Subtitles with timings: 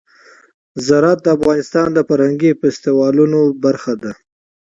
[0.85, 4.11] زراعت د افغانستان د فرهنګي فستیوالونو برخه ده.